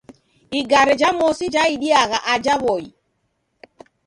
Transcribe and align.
Igare 0.59 0.93
ja 0.99 1.09
mosi 1.19 1.45
jaidiagha 1.53 2.19
aja 2.33 2.53
W'oi. 2.63 2.85